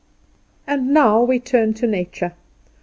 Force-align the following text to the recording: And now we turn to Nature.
And 0.65 0.95
now 0.95 1.21
we 1.21 1.39
turn 1.39 1.75
to 1.75 1.85
Nature. 1.85 2.33